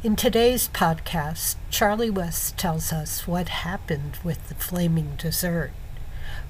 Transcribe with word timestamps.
In 0.00 0.14
today's 0.14 0.68
podcast, 0.68 1.56
Charlie 1.70 2.08
West 2.08 2.56
tells 2.56 2.92
us 2.92 3.26
what 3.26 3.48
happened 3.48 4.16
with 4.22 4.48
the 4.48 4.54
flaming 4.54 5.16
dessert, 5.16 5.72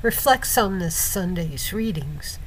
reflects 0.03 0.59
on 0.59 0.79
this 0.79 0.95
Sunday's 0.95 1.73
readings, 1.73 2.39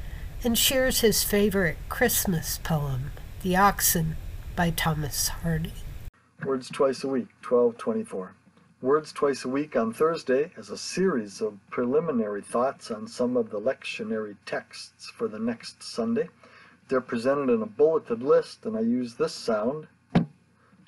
and 0.44 0.56
shares 0.56 1.00
his 1.00 1.24
favorite 1.24 1.78
Christmas 1.88 2.58
poem, 2.58 3.10
The 3.42 3.56
Oxen, 3.56 4.14
by 4.54 4.70
Thomas 4.70 5.26
Hardy. 5.26 5.72
Words 6.44 6.70
twice 6.70 7.02
a 7.02 7.08
week, 7.08 7.26
1224. 7.42 8.36
Words 8.80 9.10
twice 9.10 9.44
a 9.44 9.48
week 9.48 9.74
on 9.74 9.92
Thursday 9.92 10.52
is 10.56 10.70
a 10.70 10.78
series 10.78 11.40
of 11.40 11.58
preliminary 11.68 12.42
thoughts 12.42 12.92
on 12.92 13.08
some 13.08 13.36
of 13.36 13.50
the 13.50 13.60
lectionary 13.60 14.36
texts 14.46 15.10
for 15.10 15.26
the 15.26 15.40
next 15.40 15.82
Sunday. 15.82 16.28
They're 16.86 17.00
presented 17.00 17.50
in 17.50 17.60
a 17.60 17.66
bulleted 17.66 18.22
list, 18.22 18.64
and 18.66 18.76
I 18.76 18.82
use 18.82 19.16
this 19.16 19.34
sound 19.34 19.88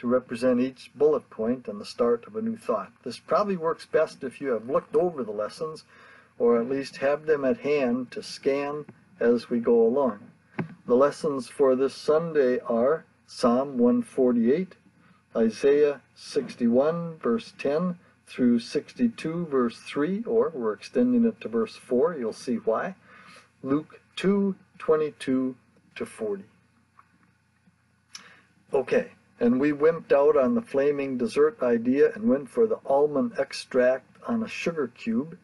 to 0.05 0.09
represent 0.09 0.61
each 0.61 0.91
bullet 0.95 1.31
point 1.31 1.67
and 1.67 1.81
the 1.81 1.85
start 1.87 2.27
of 2.27 2.37
a 2.37 2.43
new 2.43 2.59
thought. 2.59 2.93
This 3.05 3.19
probably 3.19 3.57
works 3.57 3.87
best 3.87 4.23
if 4.23 4.39
you 4.39 4.49
have 4.49 4.69
looked 4.69 4.95
over 4.95 5.25
the 5.25 5.33
lessons 5.33 5.85
or 6.39 6.61
at 6.61 6.69
least 6.69 6.99
have 6.99 7.25
them 7.25 7.43
at 7.43 7.57
hand 7.57 8.11
to 8.11 8.23
scan 8.23 8.85
as 9.19 9.49
we 9.49 9.61
go 9.61 9.81
along. 9.81 10.19
The 10.87 10.95
lessons 10.95 11.49
for 11.49 11.75
this 11.75 11.95
Sunday 11.95 12.59
are 12.69 13.07
Psalm 13.27 13.79
148, 13.79 14.75
Isaiah 15.35 16.03
61, 16.15 17.17
verse 17.17 17.55
10 17.57 17.99
through 18.27 18.59
62, 18.59 19.47
verse 19.47 19.79
3, 19.79 20.25
or 20.25 20.53
we're 20.55 20.75
extending 20.75 21.25
it 21.25 21.41
to 21.41 21.49
verse 21.49 21.77
4, 21.77 22.19
you'll 22.19 22.35
see 22.35 22.57
why. 22.57 22.95
Luke 23.63 24.03
2, 24.17 24.55
22 24.77 25.57
to 25.95 26.05
40. 26.05 26.45
Okay, 28.75 29.09
and 29.41 29.61
we 29.61 29.73
wimped 29.73 30.13
out 30.13 30.37
on 30.37 30.55
the 30.55 30.63
flaming 30.63 31.19
dessert 31.19 31.63
idea 31.63 32.13
and 32.15 32.29
went 32.29 32.49
for 32.49 32.67
the 32.67 32.79
almond 32.87 33.33
extract 33.39 34.17
on 34.27 34.43
a 34.43 34.49
sugar 34.49 34.89
cube. 34.89 35.37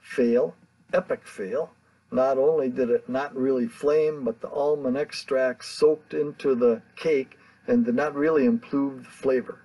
Fail, 0.00 0.54
epic 0.92 1.26
fail. 1.26 1.72
Not 2.10 2.38
only 2.38 2.68
did 2.68 2.90
it 2.90 3.08
not 3.08 3.36
really 3.36 3.66
flame, 3.66 4.24
but 4.24 4.40
the 4.40 4.50
almond 4.50 4.96
extract 4.96 5.64
soaked 5.64 6.14
into 6.14 6.54
the 6.54 6.82
cake 6.96 7.38
and 7.66 7.84
did 7.84 7.94
not 7.94 8.14
really 8.14 8.44
improve 8.44 9.04
the 9.04 9.10
flavor. 9.10 9.60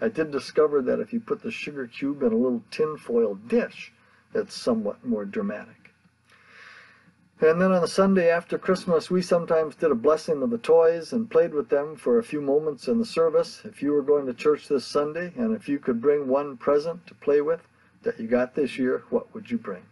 I 0.00 0.08
did 0.08 0.30
discover 0.30 0.82
that 0.82 1.00
if 1.00 1.12
you 1.12 1.20
put 1.20 1.42
the 1.42 1.50
sugar 1.50 1.86
cube 1.86 2.22
in 2.22 2.32
a 2.32 2.36
little 2.36 2.62
tinfoil 2.70 3.34
dish, 3.34 3.92
it's 4.34 4.54
somewhat 4.54 5.04
more 5.04 5.24
dramatic. 5.24 5.87
And 7.40 7.60
then 7.60 7.70
on 7.70 7.82
the 7.82 7.88
Sunday 7.88 8.30
after 8.30 8.58
Christmas, 8.58 9.12
we 9.12 9.22
sometimes 9.22 9.76
did 9.76 9.92
a 9.92 9.94
blessing 9.94 10.42
of 10.42 10.50
the 10.50 10.58
toys 10.58 11.12
and 11.12 11.30
played 11.30 11.54
with 11.54 11.68
them 11.68 11.94
for 11.94 12.18
a 12.18 12.24
few 12.24 12.40
moments 12.40 12.88
in 12.88 12.98
the 12.98 13.04
service. 13.04 13.62
If 13.64 13.80
you 13.80 13.92
were 13.92 14.02
going 14.02 14.26
to 14.26 14.34
church 14.34 14.66
this 14.66 14.84
Sunday, 14.84 15.32
and 15.36 15.54
if 15.54 15.68
you 15.68 15.78
could 15.78 16.00
bring 16.00 16.26
one 16.26 16.56
present 16.56 17.06
to 17.06 17.14
play 17.14 17.40
with 17.40 17.60
that 18.02 18.18
you 18.18 18.26
got 18.26 18.56
this 18.56 18.76
year, 18.76 19.04
what 19.10 19.32
would 19.34 19.48
you 19.52 19.56
bring? 19.56 19.82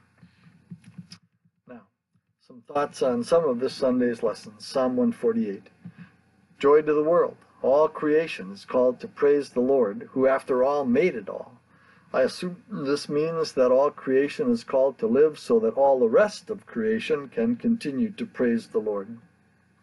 Now, 1.68 1.82
some 2.40 2.64
thoughts 2.66 3.00
on 3.02 3.22
some 3.22 3.44
of 3.44 3.60
this 3.60 3.74
Sunday's 3.74 4.24
lessons. 4.24 4.66
Psalm 4.66 4.96
148. 4.96 5.62
Joy 6.58 6.82
to 6.82 6.94
the 6.94 7.02
world. 7.04 7.36
All 7.62 7.86
creation 7.86 8.50
is 8.50 8.64
called 8.64 8.98
to 9.00 9.08
praise 9.08 9.50
the 9.50 9.60
Lord, 9.60 10.08
who 10.12 10.26
after 10.26 10.64
all 10.64 10.84
made 10.84 11.14
it 11.14 11.28
all. 11.28 11.52
I 12.12 12.22
assume 12.22 12.62
this 12.68 13.08
means 13.08 13.52
that 13.52 13.72
all 13.72 13.90
creation 13.90 14.50
is 14.50 14.64
called 14.64 14.98
to 14.98 15.06
live 15.06 15.38
so 15.38 15.58
that 15.60 15.74
all 15.74 15.98
the 15.98 16.08
rest 16.08 16.50
of 16.50 16.66
creation 16.66 17.28
can 17.28 17.56
continue 17.56 18.10
to 18.12 18.24
praise 18.24 18.68
the 18.68 18.78
Lord. 18.78 19.18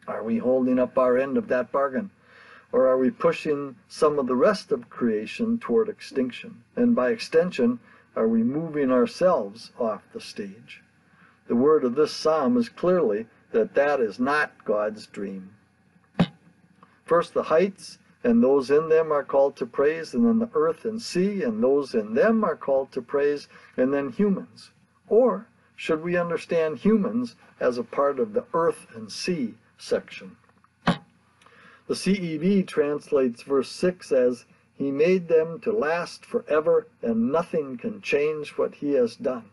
Are 0.08 0.24
we 0.24 0.38
holding 0.38 0.80
up 0.80 0.98
our 0.98 1.18
end 1.18 1.38
of 1.38 1.48
that 1.50 1.72
bargain? 1.72 2.12
Or 2.72 2.88
are 2.88 2.98
we 2.98 3.12
pushing 3.12 3.76
some 3.88 4.18
of 4.18 4.28
the 4.28 4.36
rest 4.36 4.72
of 4.72 4.90
creation 4.90 5.60
toward 5.60 5.90
extinction? 5.90 6.64
And 6.76 6.96
by 6.96 7.12
extension, 7.12 7.80
are 8.16 8.28
we 8.28 8.44
moving 8.44 8.92
ourselves 8.92 9.72
off 9.80 10.04
the 10.12 10.22
stage? 10.22 10.82
The 11.48 11.56
word 11.56 11.84
of 11.84 11.96
this 11.96 12.14
psalm 12.14 12.58
is 12.58 12.70
clearly 12.70 13.28
that 13.52 13.76
that 13.76 14.00
is 14.00 14.20
not 14.20 14.66
God's 14.66 15.08
dream. 15.08 15.56
First, 17.06 17.34
the 17.34 17.44
heights 17.44 18.00
and 18.24 18.42
those 18.42 18.72
in 18.72 18.90
them 18.90 19.12
are 19.12 19.24
called 19.24 19.56
to 19.58 19.66
praise, 19.66 20.14
and 20.14 20.26
then 20.26 20.40
the 20.40 20.50
earth 20.54 20.86
and 20.86 21.02
sea, 21.02 21.44
and 21.44 21.62
those 21.62 21.94
in 21.94 22.14
them 22.14 22.44
are 22.44 22.56
called 22.56 22.92
to 22.94 23.02
praise, 23.02 23.48
and 23.76 23.94
then 23.94 24.10
humans. 24.10 24.72
Or 25.08 25.48
should 25.76 26.02
we 26.02 26.16
understand 26.16 26.78
humans 26.78 27.36
as 27.60 27.78
a 27.78 27.84
part 27.84 28.20
of 28.20 28.34
the 28.34 28.46
earth 28.54 28.88
and 28.96 29.12
sea 29.12 29.56
section? 29.78 30.38
The 30.86 31.96
CEV 31.96 32.66
translates 32.66 33.44
verse 33.44 33.70
6 33.70 34.12
as, 34.14 34.46
He 34.74 34.90
made 34.90 35.28
them 35.28 35.60
to 35.62 35.74
last 35.74 36.26
forever, 36.26 36.88
and 37.02 37.32
nothing 37.32 37.78
can 37.78 38.00
change 38.00 38.52
what 38.52 38.76
He 38.76 38.94
has 38.94 39.18
done. 39.18 39.50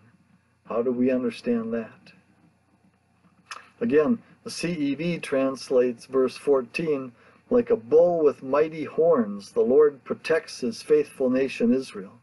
How 0.67 0.83
do 0.83 0.93
we 0.93 1.11
understand 1.11 1.75
that? 1.75 2.13
Again, 3.81 4.23
the 4.45 4.51
CEV 4.51 5.21
translates 5.21 6.07
verse 6.07 6.37
14 6.37 7.13
like 7.51 7.69
a 7.71 7.77
bull 7.77 8.23
with 8.23 8.43
mighty 8.43 8.85
horns, 8.85 9.51
the 9.53 9.61
Lord 9.61 10.05
protects 10.05 10.61
his 10.61 10.83
faithful 10.83 11.29
nation 11.29 11.75
Israel. 11.75 12.21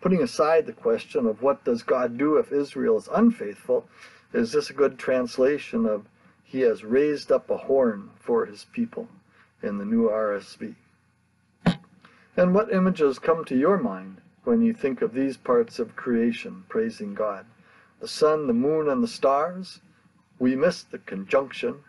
Putting 0.00 0.22
aside 0.22 0.66
the 0.66 0.72
question 0.72 1.26
of 1.26 1.42
what 1.42 1.64
does 1.64 1.82
God 1.82 2.16
do 2.16 2.36
if 2.36 2.52
Israel 2.52 2.96
is 2.96 3.08
unfaithful, 3.12 3.88
is 4.32 4.52
this 4.52 4.70
a 4.70 4.74
good 4.74 4.98
translation 4.98 5.86
of 5.86 6.06
He 6.44 6.60
has 6.60 6.84
raised 6.84 7.32
up 7.32 7.48
a 7.48 7.56
horn 7.56 8.10
for 8.16 8.46
His 8.46 8.66
people 8.66 9.08
in 9.62 9.78
the 9.78 9.84
new 9.84 10.08
RSV? 10.08 10.74
And 12.36 12.54
what 12.54 12.72
images 12.72 13.18
come 13.18 13.44
to 13.46 13.56
your 13.56 13.78
mind 13.78 14.20
when 14.42 14.60
you 14.60 14.74
think 14.74 15.02
of 15.02 15.14
these 15.14 15.36
parts 15.36 15.78
of 15.78 15.96
creation 15.96 16.64
praising 16.68 17.14
God? 17.14 17.46
The 18.00 18.08
sun, 18.08 18.46
the 18.46 18.52
moon, 18.52 18.88
and 18.88 19.02
the 19.02 19.08
stars? 19.08 19.80
We 20.38 20.54
miss 20.54 20.82
the 20.82 20.98
conjunction 20.98 21.82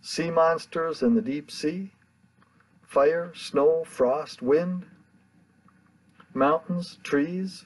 sea 0.00 0.30
monsters 0.30 1.02
in 1.02 1.14
the 1.14 1.22
deep 1.22 1.50
sea, 1.50 1.92
fire, 2.82 3.32
snow, 3.34 3.84
frost, 3.84 4.42
wind, 4.42 4.86
mountains, 6.34 6.98
trees, 7.02 7.64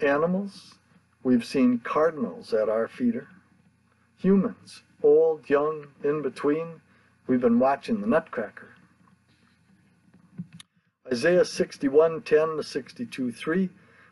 animals. 0.00 0.74
We've 1.22 1.44
seen 1.44 1.78
cardinals 1.78 2.52
at 2.52 2.68
our 2.68 2.88
feeder, 2.88 3.28
humans, 4.16 4.82
old, 5.02 5.48
young, 5.48 5.88
in 6.02 6.22
between. 6.22 6.80
We've 7.26 7.40
been 7.40 7.58
watching 7.58 8.00
the 8.00 8.06
Nutcracker. 8.06 8.74
Isaiah 11.10 11.44
61 11.44 12.22
10 12.22 12.56
to 12.56 12.62
62 12.62 13.32
3. 13.32 13.70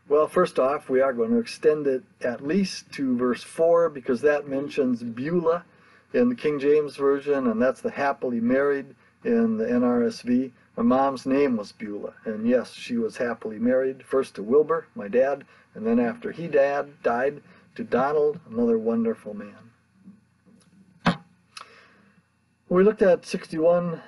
Well, 0.09 0.29
first 0.29 0.59
off, 0.59 0.91
we 0.91 1.01
are 1.01 1.13
going 1.13 1.31
to 1.31 1.39
extend 1.39 1.87
it 1.87 2.03
at 2.21 2.47
least 2.47 2.93
to 2.93 3.17
verse 3.17 3.43
4 3.43 3.89
because 3.89 4.21
that 4.23 4.49
mentions 4.49 5.03
Beulah 5.03 5.65
in 6.13 6.29
the 6.29 6.35
King 6.35 6.59
James 6.59 6.97
Version, 6.97 7.47
and 7.47 7.61
that's 7.61 7.81
the 7.81 7.91
happily 7.91 8.41
married 8.41 8.95
in 9.25 9.57
the 9.57 9.65
NRSV. 9.65 10.53
My 10.77 10.83
mom's 10.83 11.27
name 11.27 11.57
was 11.57 11.73
Beulah, 11.73 12.15
and 12.25 12.49
yes, 12.49 12.73
she 12.73 12.97
was 12.97 13.17
happily 13.17 13.59
married, 13.59 14.03
first 14.05 14.35
to 14.37 14.43
Wilbur, 14.43 14.87
my 14.95 15.09
dad, 15.09 15.45
and 15.75 15.87
then 15.87 15.99
after 15.99 16.33
he 16.33 16.49
dad 16.49 17.03
died, 17.03 17.43
to 17.75 17.85
Donald, 17.85 18.39
another 18.51 18.79
wonderful 18.79 19.35
man. 19.35 21.17
We 22.69 22.85
looked 22.85 23.03
at 23.03 23.25
61 23.25 24.03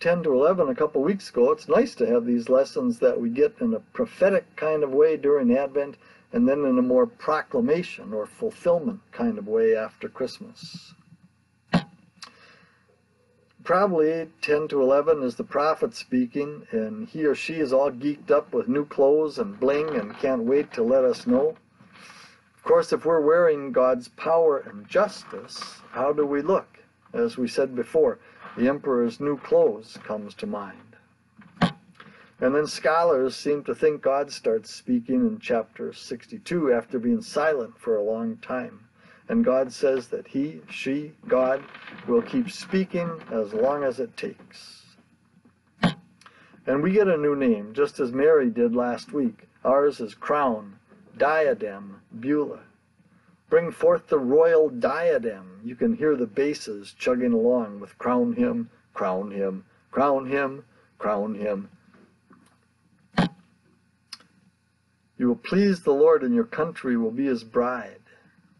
10 0.00 0.22
to 0.24 0.32
11 0.32 0.68
a 0.68 0.74
couple 0.74 1.02
weeks 1.02 1.30
ago. 1.30 1.50
It's 1.50 1.68
nice 1.68 1.94
to 1.94 2.06
have 2.06 2.26
these 2.26 2.48
lessons 2.48 2.98
that 2.98 3.20
we 3.20 3.30
get 3.30 3.54
in 3.60 3.72
a 3.72 3.80
prophetic 3.80 4.54
kind 4.56 4.82
of 4.82 4.90
way 4.90 5.16
during 5.16 5.56
Advent 5.56 5.96
and 6.32 6.48
then 6.48 6.64
in 6.64 6.78
a 6.78 6.82
more 6.82 7.06
proclamation 7.06 8.12
or 8.12 8.26
fulfillment 8.26 9.00
kind 9.12 9.38
of 9.38 9.46
way 9.46 9.74
after 9.74 10.08
Christmas. 10.08 10.92
Probably 13.64 14.28
10 14.42 14.68
to 14.68 14.82
11 14.82 15.22
is 15.22 15.36
the 15.36 15.42
prophet 15.42 15.94
speaking, 15.94 16.66
and 16.70 17.08
he 17.08 17.24
or 17.24 17.34
she 17.34 17.54
is 17.60 17.72
all 17.72 17.90
geeked 17.90 18.30
up 18.30 18.52
with 18.52 18.68
new 18.68 18.84
clothes 18.84 19.38
and 19.38 19.58
bling 19.58 19.96
and 19.96 20.18
can't 20.18 20.42
wait 20.42 20.70
to 20.74 20.82
let 20.82 21.02
us 21.02 21.26
know. 21.26 21.56
Of 22.58 22.62
course, 22.62 22.92
if 22.92 23.06
we're 23.06 23.22
wearing 23.22 23.72
God's 23.72 24.08
power 24.08 24.58
and 24.58 24.86
justice, 24.86 25.80
how 25.92 26.12
do 26.12 26.26
we 26.26 26.42
look? 26.42 26.80
As 27.14 27.38
we 27.38 27.48
said 27.48 27.74
before, 27.74 28.18
the 28.54 28.68
emperor's 28.68 29.18
new 29.18 29.38
clothes 29.38 29.98
comes 30.04 30.34
to 30.34 30.46
mind. 30.46 30.96
And 31.62 32.54
then 32.54 32.66
scholars 32.66 33.34
seem 33.34 33.64
to 33.64 33.74
think 33.74 34.02
God 34.02 34.30
starts 34.30 34.74
speaking 34.74 35.26
in 35.26 35.38
chapter 35.38 35.94
62 35.94 36.70
after 36.70 36.98
being 36.98 37.22
silent 37.22 37.78
for 37.78 37.96
a 37.96 38.02
long 38.02 38.36
time. 38.36 38.83
And 39.28 39.44
God 39.44 39.72
says 39.72 40.08
that 40.08 40.28
he, 40.28 40.60
she, 40.70 41.12
God 41.26 41.62
will 42.06 42.22
keep 42.22 42.50
speaking 42.50 43.10
as 43.30 43.54
long 43.54 43.82
as 43.82 43.98
it 44.00 44.16
takes. 44.16 44.82
And 46.66 46.82
we 46.82 46.92
get 46.92 47.08
a 47.08 47.16
new 47.16 47.36
name, 47.36 47.74
just 47.74 48.00
as 48.00 48.12
Mary 48.12 48.50
did 48.50 48.74
last 48.74 49.12
week. 49.12 49.48
Ours 49.64 50.00
is 50.00 50.14
crown, 50.14 50.78
diadem, 51.16 52.00
Beulah. 52.20 52.60
Bring 53.50 53.70
forth 53.70 54.08
the 54.08 54.18
royal 54.18 54.68
diadem. 54.68 55.60
You 55.64 55.74
can 55.74 55.94
hear 55.94 56.16
the 56.16 56.26
basses 56.26 56.94
chugging 56.98 57.32
along 57.32 57.80
with 57.80 57.96
crown 57.98 58.34
him, 58.34 58.70
crown 58.94 59.30
him, 59.30 59.64
crown 59.90 60.26
him, 60.26 60.64
crown 60.98 61.34
him. 61.34 61.68
You 65.16 65.28
will 65.28 65.36
please 65.36 65.82
the 65.82 65.92
Lord, 65.92 66.22
and 66.22 66.34
your 66.34 66.44
country 66.44 66.96
will 66.96 67.10
be 67.10 67.26
his 67.26 67.44
bride. 67.44 68.00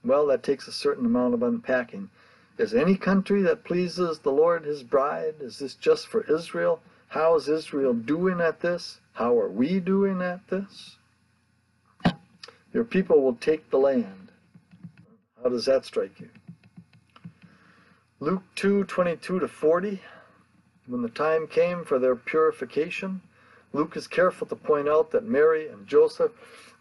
Well, 0.04 0.26
that 0.26 0.42
takes 0.42 0.68
a 0.68 0.72
certain 0.72 1.06
amount 1.06 1.34
of 1.34 1.42
unpacking. 1.42 2.10
Is 2.58 2.74
any 2.74 2.96
country 2.96 3.42
that 3.42 3.64
pleases 3.64 4.18
the 4.18 4.30
Lord 4.30 4.64
his 4.64 4.82
bride? 4.82 5.36
Is 5.40 5.58
this 5.58 5.74
just 5.74 6.06
for 6.06 6.22
Israel? 6.32 6.80
How 7.08 7.34
is 7.36 7.48
Israel 7.48 7.94
doing 7.94 8.40
at 8.40 8.60
this? 8.60 9.00
How 9.14 9.38
are 9.38 9.48
we 9.48 9.80
doing 9.80 10.20
at 10.20 10.46
this? 10.48 10.96
Your 12.72 12.84
people 12.84 13.22
will 13.22 13.36
take 13.36 13.70
the 13.70 13.78
land. 13.78 14.30
How 15.42 15.48
does 15.48 15.64
that 15.66 15.84
strike 15.84 16.20
you? 16.20 16.28
Luke 18.20 18.42
2 18.56 18.84
22 18.84 19.40
to 19.40 19.48
40. 19.48 20.00
When 20.86 21.02
the 21.02 21.08
time 21.08 21.46
came 21.46 21.84
for 21.84 21.98
their 21.98 22.16
purification, 22.16 23.22
Luke 23.72 23.96
is 23.96 24.06
careful 24.06 24.46
to 24.48 24.56
point 24.56 24.88
out 24.88 25.10
that 25.12 25.24
Mary 25.24 25.68
and 25.68 25.86
Joseph 25.86 26.32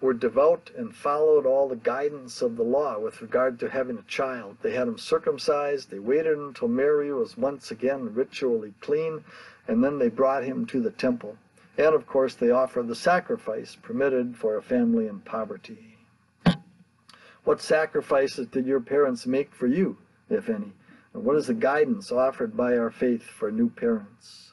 were 0.03 0.13
devout 0.13 0.69
and 0.75 0.93
followed 0.93 1.45
all 1.45 1.69
the 1.69 1.77
guidance 1.77 2.41
of 2.41 2.57
the 2.57 2.63
law 2.63 2.99
with 2.99 3.21
regard 3.21 3.57
to 3.57 3.69
having 3.69 3.97
a 3.97 4.03
child. 4.03 4.57
They 4.61 4.73
had 4.73 4.89
him 4.89 4.97
circumcised, 4.97 5.89
they 5.89 5.99
waited 5.99 6.37
until 6.37 6.67
Mary 6.67 7.13
was 7.13 7.37
once 7.37 7.71
again 7.71 8.13
ritually 8.13 8.73
clean, 8.81 9.23
and 9.65 9.81
then 9.81 9.99
they 9.99 10.09
brought 10.09 10.43
him 10.43 10.65
to 10.65 10.81
the 10.81 10.91
temple. 10.91 11.37
And 11.77 11.95
of 11.95 12.05
course, 12.05 12.35
they 12.35 12.51
offered 12.51 12.89
the 12.89 12.95
sacrifice 12.95 13.77
permitted 13.81 14.35
for 14.35 14.57
a 14.57 14.61
family 14.61 15.07
in 15.07 15.21
poverty. 15.21 15.97
What 17.45 17.61
sacrifices 17.61 18.47
did 18.47 18.65
your 18.65 18.81
parents 18.81 19.25
make 19.25 19.55
for 19.55 19.67
you, 19.67 19.97
if 20.29 20.49
any? 20.49 20.73
And 21.13 21.23
what 21.23 21.37
is 21.37 21.47
the 21.47 21.53
guidance 21.53 22.11
offered 22.11 22.57
by 22.57 22.77
our 22.77 22.91
faith 22.91 23.23
for 23.23 23.51
new 23.51 23.69
parents? 23.69 24.52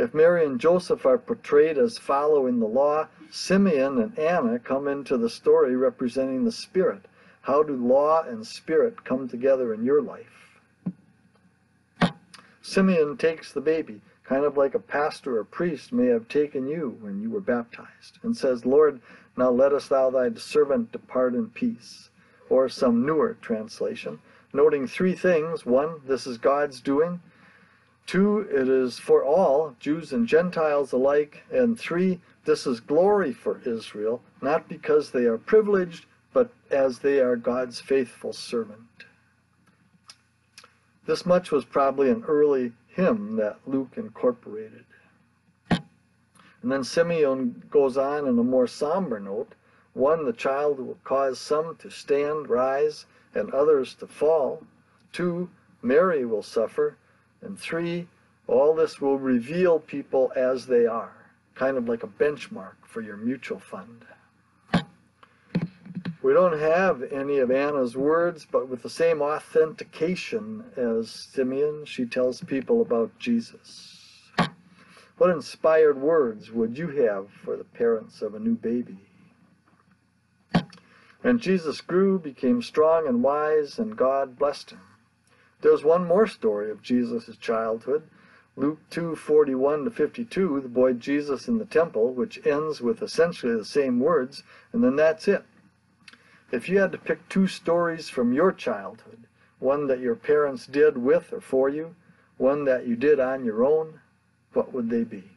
If 0.00 0.14
Mary 0.14 0.46
and 0.46 0.58
Joseph 0.58 1.04
are 1.04 1.18
portrayed 1.18 1.76
as 1.76 1.98
following 1.98 2.58
the 2.58 2.66
law, 2.66 3.08
Simeon 3.30 3.98
and 3.98 4.18
Anna 4.18 4.58
come 4.58 4.88
into 4.88 5.18
the 5.18 5.28
story 5.28 5.76
representing 5.76 6.46
the 6.46 6.52
Spirit. 6.52 7.02
How 7.42 7.62
do 7.62 7.76
law 7.76 8.22
and 8.22 8.46
Spirit 8.46 9.04
come 9.04 9.28
together 9.28 9.74
in 9.74 9.84
your 9.84 10.00
life? 10.00 10.58
Simeon 12.62 13.18
takes 13.18 13.52
the 13.52 13.60
baby, 13.60 14.00
kind 14.24 14.46
of 14.46 14.56
like 14.56 14.74
a 14.74 14.78
pastor 14.78 15.36
or 15.36 15.44
priest 15.44 15.92
may 15.92 16.06
have 16.06 16.28
taken 16.28 16.66
you 16.66 16.96
when 17.02 17.20
you 17.20 17.28
were 17.28 17.42
baptized, 17.42 18.20
and 18.22 18.34
says, 18.34 18.64
Lord, 18.64 19.02
now 19.36 19.50
lettest 19.50 19.90
thou 19.90 20.08
thy 20.08 20.32
servant 20.32 20.92
depart 20.92 21.34
in 21.34 21.50
peace. 21.50 22.08
Or 22.48 22.70
some 22.70 23.04
newer 23.04 23.36
translation, 23.42 24.18
noting 24.54 24.86
three 24.86 25.14
things. 25.14 25.66
One, 25.66 26.00
this 26.06 26.26
is 26.26 26.38
God's 26.38 26.80
doing. 26.80 27.20
Two, 28.10 28.40
it 28.50 28.68
is 28.68 28.98
for 28.98 29.22
all, 29.22 29.76
Jews 29.78 30.12
and 30.12 30.26
Gentiles 30.26 30.90
alike. 30.90 31.44
And 31.48 31.78
three, 31.78 32.20
this 32.44 32.66
is 32.66 32.80
glory 32.80 33.32
for 33.32 33.60
Israel, 33.64 34.20
not 34.42 34.68
because 34.68 35.12
they 35.12 35.26
are 35.26 35.38
privileged, 35.38 36.06
but 36.32 36.50
as 36.72 36.98
they 36.98 37.20
are 37.20 37.36
God's 37.36 37.80
faithful 37.80 38.32
servant. 38.32 39.04
This 41.06 41.24
much 41.24 41.52
was 41.52 41.64
probably 41.64 42.10
an 42.10 42.24
early 42.26 42.72
hymn 42.88 43.36
that 43.36 43.60
Luke 43.64 43.92
incorporated. 43.94 44.86
And 45.70 45.80
then 46.64 46.82
Simeon 46.82 47.62
goes 47.70 47.96
on 47.96 48.26
in 48.26 48.36
a 48.40 48.42
more 48.42 48.66
somber 48.66 49.20
note. 49.20 49.52
One, 49.92 50.24
the 50.24 50.32
child 50.32 50.80
will 50.80 50.98
cause 51.04 51.38
some 51.38 51.76
to 51.76 51.90
stand, 51.90 52.48
rise, 52.50 53.06
and 53.36 53.52
others 53.52 53.94
to 54.00 54.08
fall. 54.08 54.64
Two, 55.12 55.48
Mary 55.80 56.24
will 56.24 56.42
suffer. 56.42 56.96
And 57.42 57.58
three, 57.58 58.06
all 58.46 58.74
this 58.74 59.00
will 59.00 59.18
reveal 59.18 59.78
people 59.78 60.32
as 60.36 60.66
they 60.66 60.86
are, 60.86 61.26
kind 61.54 61.76
of 61.76 61.88
like 61.88 62.02
a 62.02 62.08
benchmark 62.08 62.74
for 62.84 63.00
your 63.00 63.16
mutual 63.16 63.60
fund. 63.60 64.04
We 66.22 66.34
don't 66.34 66.58
have 66.58 67.02
any 67.02 67.38
of 67.38 67.50
Anna's 67.50 67.96
words, 67.96 68.46
but 68.50 68.68
with 68.68 68.82
the 68.82 68.90
same 68.90 69.22
authentication 69.22 70.64
as 70.76 71.10
Simeon, 71.10 71.86
she 71.86 72.04
tells 72.04 72.42
people 72.42 72.82
about 72.82 73.18
Jesus. 73.18 74.30
What 75.16 75.30
inspired 75.30 75.98
words 75.98 76.50
would 76.50 76.76
you 76.76 76.88
have 76.88 77.30
for 77.30 77.56
the 77.56 77.64
parents 77.64 78.20
of 78.20 78.34
a 78.34 78.38
new 78.38 78.54
baby? 78.54 78.98
And 81.22 81.40
Jesus 81.40 81.80
grew, 81.80 82.18
became 82.18 82.62
strong 82.62 83.06
and 83.06 83.22
wise, 83.22 83.78
and 83.78 83.96
God 83.96 84.38
blessed 84.38 84.70
him. 84.70 84.80
There's 85.62 85.84
one 85.84 86.06
more 86.06 86.26
story 86.26 86.70
of 86.70 86.82
Jesus' 86.82 87.36
childhood. 87.36 88.02
Luke 88.56 88.78
2:41 88.90 89.84
to 89.84 89.90
52, 89.90 90.60
the 90.60 90.68
boy 90.68 90.92
Jesus 90.94 91.48
in 91.48 91.58
the 91.58 91.64
temple, 91.64 92.12
which 92.12 92.44
ends 92.46 92.80
with 92.80 93.02
essentially 93.02 93.54
the 93.54 93.64
same 93.64 94.00
words, 94.00 94.42
and 94.72 94.82
then 94.82 94.96
that's 94.96 95.28
it. 95.28 95.44
If 96.50 96.68
you 96.68 96.80
had 96.80 96.92
to 96.92 96.98
pick 96.98 97.28
two 97.28 97.46
stories 97.46 98.08
from 98.08 98.32
your 98.32 98.52
childhood, 98.52 99.26
one 99.58 99.86
that 99.86 100.00
your 100.00 100.16
parents 100.16 100.66
did 100.66 100.98
with 100.98 101.32
or 101.32 101.40
for 101.40 101.68
you, 101.68 101.94
one 102.38 102.64
that 102.64 102.86
you 102.86 102.96
did 102.96 103.20
on 103.20 103.44
your 103.44 103.64
own, 103.64 104.00
what 104.52 104.72
would 104.72 104.90
they 104.90 105.04
be? 105.04 105.30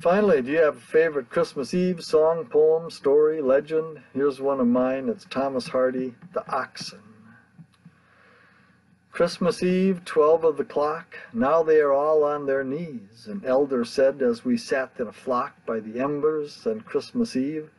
Finally, 0.00 0.40
do 0.40 0.50
you 0.50 0.58
have 0.58 0.78
a 0.78 0.80
favorite 0.80 1.28
Christmas 1.28 1.74
Eve 1.74 2.02
song, 2.02 2.46
poem, 2.46 2.90
story, 2.90 3.42
legend? 3.42 4.00
Here's 4.14 4.40
one 4.40 4.58
of 4.58 4.66
mine. 4.66 5.10
It's 5.10 5.26
Thomas 5.26 5.68
Hardy, 5.68 6.14
The 6.32 6.50
Oxen. 6.50 7.09
Christmas 9.12 9.62
Eve, 9.62 10.04
twelve 10.04 10.44
of 10.44 10.56
the 10.56 10.64
clock, 10.64 11.16
now 11.32 11.62
they 11.62 11.80
are 11.80 11.92
all 11.92 12.22
on 12.22 12.46
their 12.46 12.64
knees. 12.64 13.26
An 13.26 13.42
elder 13.44 13.84
said 13.84 14.22
as 14.22 14.44
we 14.44 14.56
sat 14.56 14.92
in 14.98 15.08
a 15.08 15.12
flock 15.12 15.54
by 15.66 15.80
the 15.80 16.00
embers 16.00 16.66
on 16.66 16.80
Christmas 16.82 17.34
Eve, 17.36 17.70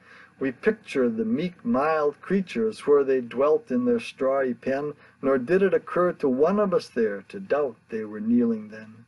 We 0.42 0.52
picture 0.52 1.08
the 1.08 1.24
meek, 1.24 1.64
mild 1.64 2.20
creatures 2.20 2.88
where 2.88 3.04
they 3.04 3.22
dwelt 3.22 3.70
in 3.70 3.86
their 3.86 4.00
strawy 4.00 4.60
pen, 4.60 4.94
nor 5.22 5.38
did 5.38 5.62
it 5.62 5.72
occur 5.72 6.14
to 6.14 6.28
one 6.28 6.60
of 6.60 6.74
us 6.74 6.90
there 6.90 7.22
to 7.30 7.40
doubt 7.40 7.76
they 7.90 8.04
were 8.04 8.20
kneeling 8.20 8.70
then. 8.70 9.06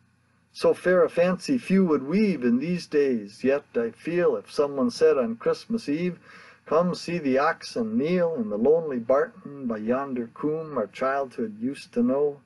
So 0.52 0.76
fair 0.76 1.04
a 1.04 1.10
fancy 1.10 1.58
few 1.58 1.86
would 1.86 2.04
weave 2.04 2.44
in 2.44 2.60
these 2.60 2.86
days, 2.86 3.44
yet 3.44 3.66
I 3.76 3.90
feel 3.90 4.36
if 4.36 4.52
someone 4.52 4.92
said 4.92 5.18
on 5.18 5.38
Christmas 5.38 5.90
Eve, 5.90 6.20
Come 6.66 6.96
see 6.96 7.18
the 7.18 7.38
oxen 7.38 7.98
kneel 7.98 8.36
in 8.36 8.50
the 8.50 8.58
lonely 8.58 9.00
barton 9.00 9.68
by 9.68 9.78
yonder 9.78 10.28
coombe 10.28 10.78
our 10.78 10.88
childhood 10.88 11.60
used 11.60 11.94
to 11.94 12.04
know, 12.04 12.42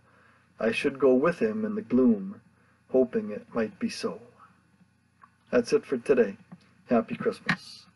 I 0.60 0.72
should 0.72 1.00
go 1.00 1.14
with 1.14 1.40
him 1.40 1.66
in 1.66 1.76
the 1.76 1.82
gloom, 1.82 2.42
hoping 2.90 3.32
it 3.32 3.54
might 3.54 3.80
be 3.80 3.90
so. 3.90 4.22
That's 5.52 5.74
it 5.74 5.86
for 5.86 5.98
today. 5.98 6.38
Happy 6.90 7.16
Christmas. 7.16 7.87